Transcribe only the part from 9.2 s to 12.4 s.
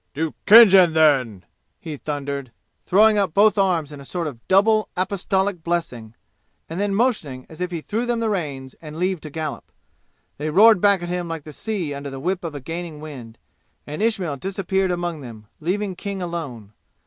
to gallop. They roared back at him like the sea under the